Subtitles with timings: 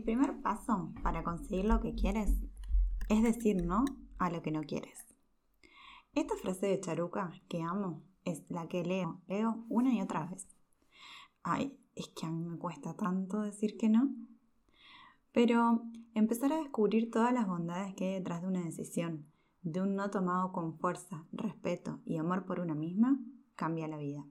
[0.00, 2.30] El primer paso para conseguir lo que quieres
[3.10, 3.84] es decir no
[4.16, 5.04] a lo que no quieres.
[6.14, 10.48] Esta frase de Charuca que amo es la que leo, leo una y otra vez.
[11.42, 14.08] Ay, es que a mí me cuesta tanto decir que no.
[15.32, 15.82] Pero
[16.14, 19.26] empezar a descubrir todas las bondades que hay detrás de una decisión,
[19.60, 23.20] de un no tomado con fuerza, respeto y amor por una misma,
[23.54, 24.24] cambia la vida.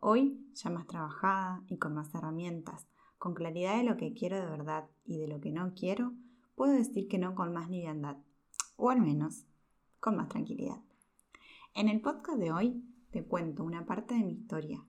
[0.00, 2.88] Hoy, ya más trabajada y con más herramientas,
[3.22, 6.12] con claridad de lo que quiero de verdad y de lo que no quiero,
[6.56, 8.16] puedo decir que no con más liviandad,
[8.74, 9.46] o al menos
[10.00, 10.80] con más tranquilidad.
[11.72, 14.84] En el podcast de hoy te cuento una parte de mi historia,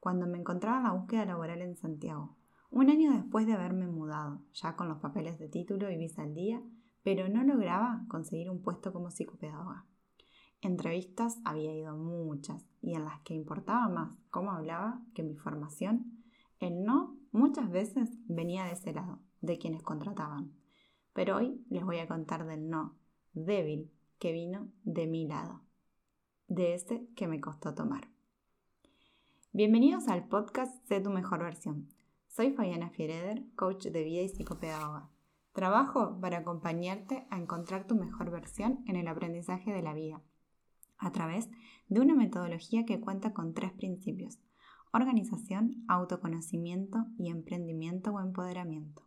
[0.00, 2.36] cuando me encontraba en la búsqueda laboral en Santiago,
[2.68, 6.34] un año después de haberme mudado, ya con los papeles de título y visa al
[6.34, 6.60] día,
[7.04, 9.86] pero no lograba conseguir un puesto como psicopedagoga.
[10.62, 16.24] Entrevistas había ido muchas y en las que importaba más cómo hablaba que mi formación,
[16.58, 20.52] el no muchas veces venía de ese lado, de quienes contrataban.
[21.12, 22.96] Pero hoy les voy a contar del no
[23.32, 25.62] débil que vino de mi lado,
[26.48, 28.08] de ese que me costó tomar.
[29.52, 31.88] Bienvenidos al podcast Sé tu mejor versión.
[32.28, 35.08] Soy Fabiana Fiereder, coach de vida y psicopedagoga.
[35.52, 40.22] Trabajo para acompañarte a encontrar tu mejor versión en el aprendizaje de la vida,
[40.98, 41.48] a través
[41.88, 44.38] de una metodología que cuenta con tres principios,
[44.92, 49.02] organización, autoconocimiento y emprendimiento o empoderamiento.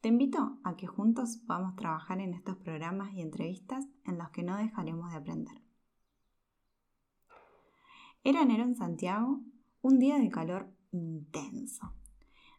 [0.00, 4.42] Te invito a que juntos podamos trabajar en estos programas y entrevistas en los que
[4.42, 5.62] no dejaremos de aprender.
[8.24, 9.40] Era enero en Santiago,
[9.80, 11.92] un día de calor intenso.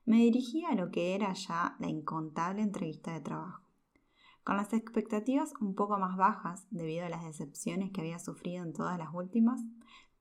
[0.06, 3.64] Me dirigí a lo que era ya la incontable entrevista de trabajo,
[4.44, 8.74] con las expectativas un poco más bajas debido a las decepciones que había sufrido en
[8.74, 9.62] todas las últimas,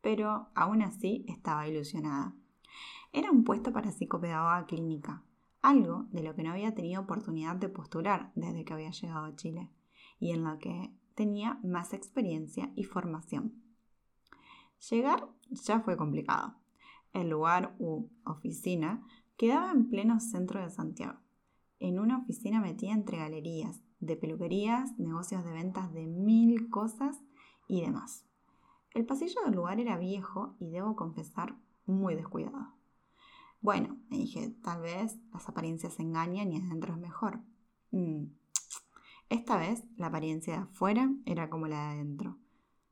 [0.02, 2.34] pero aún así estaba ilusionada.
[3.12, 5.22] Era un puesto para psicopedagoga clínica,
[5.62, 9.36] algo de lo que no había tenido oportunidad de postular desde que había llegado a
[9.36, 9.70] Chile
[10.18, 13.62] y en lo que tenía más experiencia y formación.
[14.90, 16.56] Llegar ya fue complicado.
[17.12, 21.18] El lugar u oficina quedaba en pleno centro de Santiago,
[21.78, 27.20] en una oficina metida entre galerías, de peluquerías, negocios de ventas de mil cosas
[27.68, 28.24] y demás.
[28.94, 32.74] El pasillo del lugar era viejo y debo confesar muy descuidado.
[33.60, 37.40] Bueno, me dije, tal vez las apariencias engañan y adentro es mejor.
[37.90, 38.24] Mm.
[39.28, 42.36] Esta vez la apariencia de afuera era como la de adentro.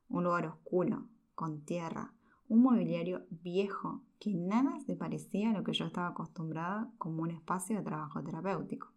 [0.09, 2.13] Un lugar oscuro, con tierra,
[2.47, 7.31] un mobiliario viejo que nada se parecía a lo que yo estaba acostumbrada como un
[7.31, 8.91] espacio de trabajo terapéutico.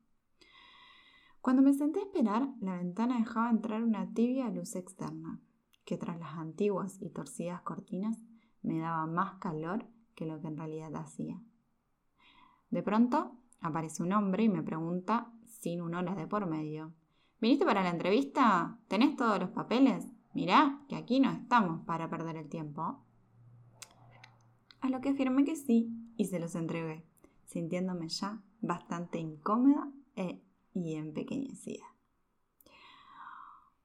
[1.40, 5.40] Cuando me senté a esperar, la ventana dejaba entrar una tibia luz externa,
[5.84, 8.18] que tras las antiguas y torcidas cortinas
[8.62, 11.40] me daba más calor que lo que en realidad hacía.
[12.70, 16.92] De pronto aparece un hombre y me pregunta sin un hola de por medio.
[17.40, 18.78] ¿Viniste para la entrevista?
[18.88, 20.06] ¿Tenés todos los papeles?
[20.34, 23.04] Mirá, que aquí no estamos para perder el tiempo.
[24.80, 27.04] A lo que afirmé que sí y se los entregué,
[27.46, 31.93] sintiéndome ya bastante incómoda e, y empequeñecida.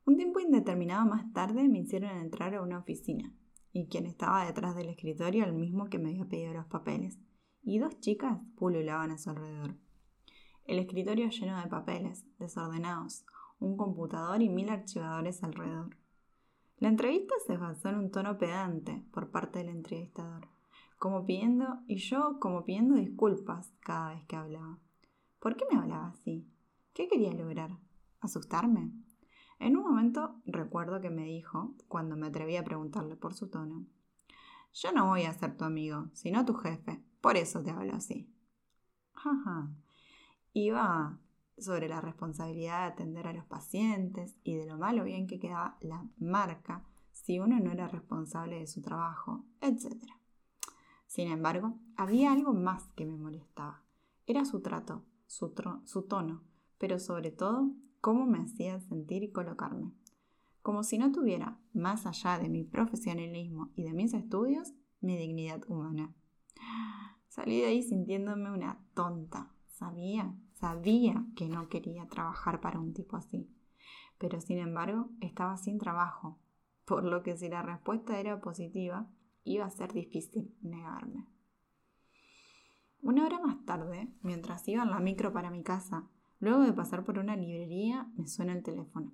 [0.09, 3.31] Un tiempo indeterminado más tarde me hicieron entrar a una oficina
[3.71, 7.19] y quien estaba detrás del escritorio el mismo que me había pedido los papeles
[7.61, 9.75] y dos chicas pululaban a su alrededor.
[10.65, 13.23] El escritorio lleno de papeles, desordenados,
[13.59, 15.95] un computador y mil archivadores alrededor.
[16.79, 20.47] La entrevista se basó en un tono pedante por parte del entrevistador,
[20.97, 24.79] como pidiendo, y yo como pidiendo disculpas cada vez que hablaba.
[25.39, 26.47] ¿Por qué me hablaba así?
[26.95, 27.77] ¿Qué quería lograr?
[28.21, 28.91] ¿Asustarme?
[29.59, 33.85] En un momento recuerdo que me dijo, cuando me atreví a preguntarle por su tono,
[34.73, 38.33] yo no voy a ser tu amigo, sino tu jefe, por eso te hablo así.
[39.13, 39.69] Ajá.
[40.53, 41.19] Iba
[41.57, 45.77] sobre la responsabilidad de atender a los pacientes y de lo malo bien que quedaba
[45.81, 49.93] la marca si uno no era responsable de su trabajo, etc.
[51.05, 53.83] Sin embargo, había algo más que me molestaba.
[54.25, 55.53] Era su trato, su,
[55.85, 56.43] su tono,
[56.77, 59.91] pero sobre todo cómo me hacía sentir y colocarme.
[60.61, 65.61] Como si no tuviera, más allá de mi profesionalismo y de mis estudios, mi dignidad
[65.67, 66.13] humana.
[67.27, 69.53] Salí de ahí sintiéndome una tonta.
[69.67, 73.49] Sabía Sabía que no quería trabajar para un tipo así,
[74.17, 76.37] pero sin embargo estaba sin trabajo,
[76.83, 79.07] por lo que si la respuesta era positiva,
[79.45, 81.29] iba a ser difícil negarme.
[83.01, 86.09] Una hora más tarde, mientras iba en la micro para mi casa,
[86.39, 89.13] luego de pasar por una librería, me suena el teléfono.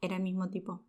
[0.00, 0.82] Era el mismo tipo.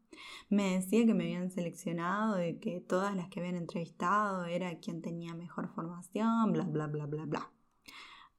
[0.50, 5.02] Me decía que me habían seleccionado y que todas las que habían entrevistado era quien
[5.02, 7.52] tenía mejor formación, bla, bla, bla, bla, bla.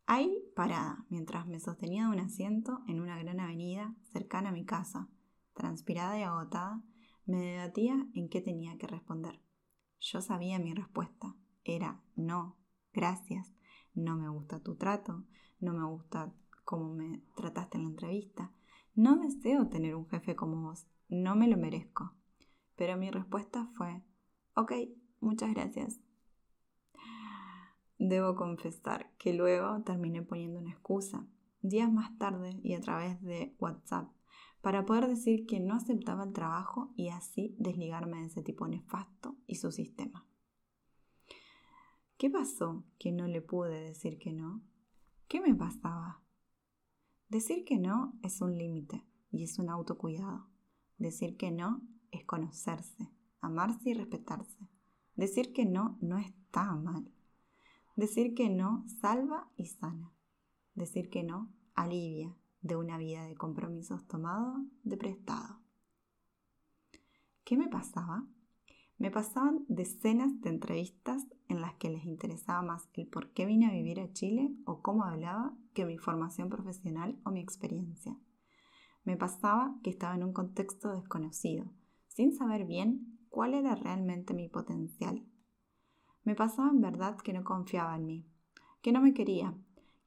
[0.06, 4.64] Ahí, parada, mientras me sostenía de un asiento en una gran avenida cercana a mi
[4.64, 5.08] casa,
[5.54, 6.82] transpirada y agotada,
[7.26, 9.40] me debatía en qué tenía que responder.
[10.00, 11.36] Yo sabía mi respuesta.
[11.62, 12.56] Era no,
[12.92, 13.52] gracias,
[13.94, 15.24] no me gusta tu trato,
[15.60, 16.32] no me gusta
[16.70, 18.52] cómo me trataste en la entrevista,
[18.94, 22.14] no deseo tener un jefe como vos, no me lo merezco.
[22.76, 24.04] Pero mi respuesta fue,
[24.54, 24.72] ok,
[25.18, 26.00] muchas gracias.
[27.98, 31.26] Debo confesar que luego terminé poniendo una excusa,
[31.60, 34.08] días más tarde y a través de WhatsApp,
[34.60, 39.36] para poder decir que no aceptaba el trabajo y así desligarme de ese tipo nefasto
[39.48, 40.24] y su sistema.
[42.16, 44.62] ¿Qué pasó que no le pude decir que no?
[45.26, 46.22] ¿Qué me pasaba?
[47.30, 50.48] Decir que no es un límite y es un autocuidado.
[50.98, 51.80] Decir que no
[52.10, 53.08] es conocerse,
[53.40, 54.68] amarse y respetarse.
[55.14, 57.08] Decir que no no está mal.
[57.94, 60.12] Decir que no salva y sana.
[60.74, 65.60] Decir que no alivia de una vida de compromisos tomados de prestado.
[67.44, 68.19] ¿Qué me pasaba?
[69.00, 73.66] Me pasaban decenas de entrevistas en las que les interesaba más el por qué vine
[73.66, 78.14] a vivir a Chile o cómo hablaba que mi formación profesional o mi experiencia.
[79.04, 81.72] Me pasaba que estaba en un contexto desconocido,
[82.08, 85.24] sin saber bien cuál era realmente mi potencial.
[86.22, 88.26] Me pasaba en verdad que no confiaba en mí,
[88.82, 89.56] que no me quería,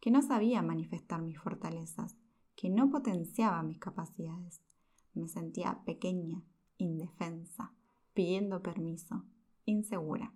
[0.01, 2.15] que no sabía manifestar mis fortalezas,
[2.55, 4.61] que no potenciaba mis capacidades.
[5.15, 6.43] Me sentía pequeña,
[6.77, 7.73] indefensa,
[8.13, 9.23] pidiendo permiso,
[9.65, 10.33] insegura.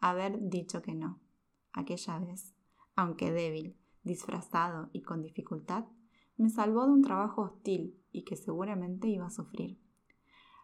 [0.00, 1.20] Haber dicho que no,
[1.72, 2.54] aquella vez,
[2.94, 5.84] aunque débil, disfrazado y con dificultad,
[6.36, 9.78] me salvó de un trabajo hostil y que seguramente iba a sufrir.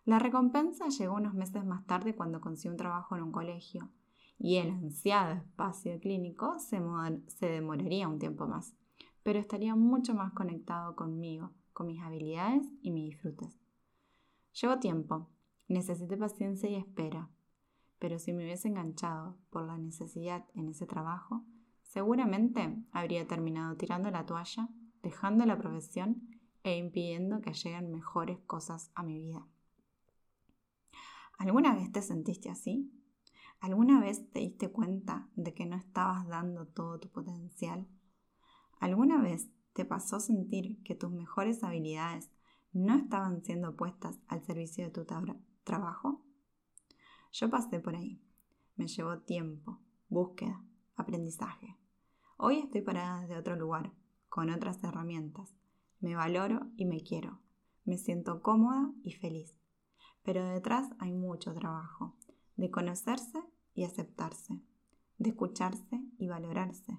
[0.04, 3.90] La recompensa llegó unos meses más tarde cuando conseguí un trabajo en un colegio
[4.38, 6.80] y el ansiado espacio clínico se,
[7.40, 8.74] demoraría un tiempo más,
[9.22, 13.58] pero estaría mucho más conectado conmigo, con mis habilidades y mis disfrutes.
[14.60, 15.28] Llevo tiempo,
[15.68, 17.30] Necesité paciencia y espera,
[17.98, 21.44] pero si me hubiese enganchado por la necesidad en ese trabajo,
[21.82, 24.68] seguramente habría terminado tirando la toalla,
[25.02, 26.28] dejando la profesión
[26.64, 29.46] e impidiendo que lleguen mejores cosas a mi vida.
[31.38, 32.92] ¿Alguna vez te sentiste así?
[33.60, 37.86] ¿Alguna vez te diste cuenta de que no estabas dando todo tu potencial?
[38.80, 42.30] ¿Alguna vez te pasó sentir que tus mejores habilidades
[42.72, 45.04] no estaban siendo puestas al servicio de tu
[45.64, 46.22] trabajo?
[47.32, 48.22] Yo pasé por ahí.
[48.76, 50.64] Me llevó tiempo, búsqueda,
[50.94, 51.76] aprendizaje.
[52.36, 53.92] Hoy estoy parada desde otro lugar,
[54.28, 55.56] con otras herramientas.
[56.00, 57.40] Me valoro y me quiero.
[57.84, 59.56] Me siento cómoda y feliz.
[60.22, 62.16] Pero detrás hay mucho trabajo,
[62.56, 63.42] de conocerse
[63.74, 64.62] y aceptarse,
[65.18, 66.98] de escucharse y valorarse,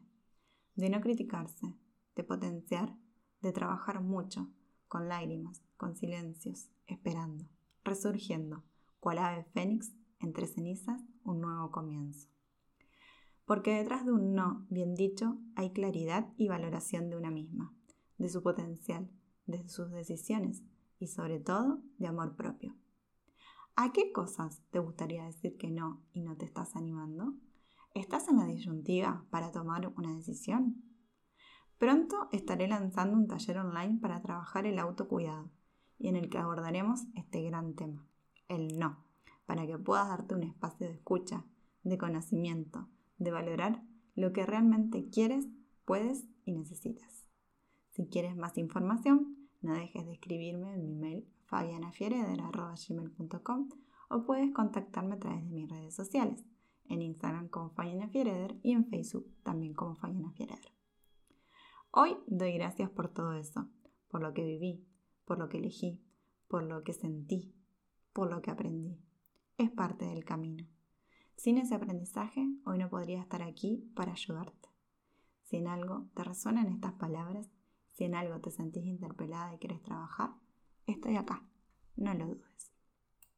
[0.75, 1.75] de no criticarse,
[2.15, 2.95] de potenciar,
[3.41, 4.51] de trabajar mucho,
[4.87, 7.54] con lágrimas, con silencios, esperando
[7.85, 8.63] resurgiendo,
[8.99, 12.27] cual ave fénix entre cenizas, un nuevo comienzo.
[13.45, 17.73] Porque detrás de un no bien dicho hay claridad y valoración de una misma,
[18.17, 19.09] de su potencial,
[19.45, 20.63] de sus decisiones
[20.99, 22.75] y sobre todo de amor propio.
[23.75, 27.35] ¿A qué cosas te gustaría decir que no y no te estás animando?
[27.93, 30.81] ¿Estás en la disyuntiva para tomar una decisión?
[31.77, 35.51] Pronto estaré lanzando un taller online para trabajar el autocuidado
[35.97, 38.07] y en el que abordaremos este gran tema,
[38.47, 39.03] el no,
[39.45, 41.45] para que puedas darte un espacio de escucha,
[41.83, 42.87] de conocimiento,
[43.17, 43.81] de valorar
[44.15, 45.47] lo que realmente quieres,
[45.85, 47.25] puedes y necesitas.
[47.91, 53.69] Si quieres más información, no dejes de escribirme en mi mail fabianafioreder.com
[54.09, 56.43] o puedes contactarme a través de mis redes sociales,
[56.87, 58.11] en Instagram como Fabiana
[58.63, 60.33] y en Facebook también como Fabiana
[61.91, 63.67] Hoy doy gracias por todo eso,
[64.09, 64.85] por lo que viví,
[65.25, 66.01] por lo que elegí,
[66.47, 67.53] por lo que sentí,
[68.13, 68.99] por lo que aprendí.
[69.57, 70.67] Es parte del camino.
[71.35, 74.69] Sin ese aprendizaje, hoy no podría estar aquí para ayudarte.
[75.43, 77.49] Si en algo te resuenan estas palabras,
[77.93, 80.31] si en algo te sentís interpelada y quieres trabajar,
[80.85, 81.45] estoy acá.
[81.95, 82.74] No lo dudes.